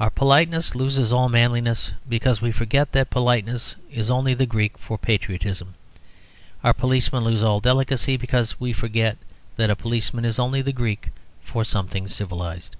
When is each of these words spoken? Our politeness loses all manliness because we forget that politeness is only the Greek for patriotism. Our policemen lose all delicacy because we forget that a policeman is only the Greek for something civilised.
Our 0.00 0.10
politeness 0.10 0.74
loses 0.74 1.12
all 1.12 1.28
manliness 1.28 1.92
because 2.08 2.42
we 2.42 2.50
forget 2.50 2.90
that 2.90 3.10
politeness 3.10 3.76
is 3.92 4.10
only 4.10 4.34
the 4.34 4.44
Greek 4.44 4.76
for 4.76 4.98
patriotism. 4.98 5.74
Our 6.64 6.72
policemen 6.74 7.22
lose 7.22 7.44
all 7.44 7.60
delicacy 7.60 8.16
because 8.16 8.58
we 8.58 8.72
forget 8.72 9.18
that 9.54 9.70
a 9.70 9.76
policeman 9.76 10.24
is 10.24 10.40
only 10.40 10.62
the 10.62 10.72
Greek 10.72 11.10
for 11.44 11.62
something 11.62 12.08
civilised. 12.08 12.74